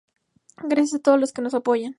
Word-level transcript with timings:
Gracias 0.63 0.95
a 0.99 1.03
todos 1.03 1.19
los 1.19 1.31
que 1.31 1.43
nos 1.43 1.53
apoyaron. 1.53 1.89